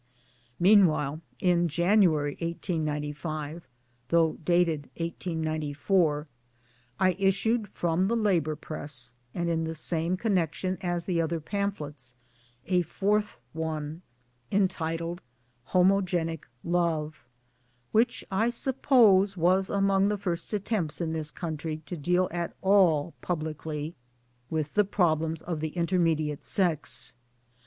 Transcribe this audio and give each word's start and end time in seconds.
Meanwhile, 0.59 1.21
in 1.39 1.67
January 1.67 2.31
1895 2.39 3.67
(though 4.09 4.33
dated 4.43 4.89
1894) 4.97 6.25
I 6.99 7.11
issued 7.19 7.67
from 7.67 8.07
the 8.07 8.15
Labour 8.15 8.55
Press, 8.55 9.13
and 9.35 9.47
in 9.47 9.63
the 9.63 9.75
same 9.75 10.17
connection 10.17 10.79
as 10.81 11.05
the 11.05 11.21
other 11.21 11.39
pamphlets, 11.39 12.15
a 12.65 12.81
fourth 12.81 13.37
one, 13.53 14.01
entitled 14.51 15.21
Homogenic 15.67 16.45
Love 16.63 17.23
which 17.91 18.25
I 18.31 18.49
suppose 18.49 19.37
was 19.37 19.69
among 19.69 20.07
the 20.07 20.17
first 20.17 20.51
attempts 20.51 20.99
in 20.99 21.13
this 21.13 21.29
country 21.29 21.77
to 21.85 21.95
deal 21.95 22.27
at 22.31 22.55
all 22.63 23.13
publicly 23.21 23.93
with 24.49 24.73
the 24.73 24.83
problems 24.83 25.43
of 25.43 25.59
the 25.59 25.75
Intermediate 25.77 26.43
Sex. 26.43 27.15